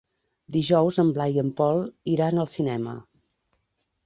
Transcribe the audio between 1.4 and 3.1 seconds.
en Pol iran al cinema.